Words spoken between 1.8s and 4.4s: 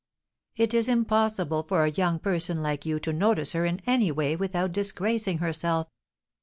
a young person like you to notice her in any way